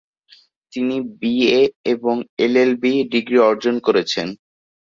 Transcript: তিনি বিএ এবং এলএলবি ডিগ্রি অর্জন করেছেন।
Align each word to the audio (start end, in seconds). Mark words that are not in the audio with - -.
তিনি 0.73 0.95
বিএ 1.19 1.61
এবং 1.85 2.15
এলএলবি 2.37 2.93
ডিগ্রি 3.11 3.37
অর্জন 3.49 3.75
করেছেন। 3.79 4.27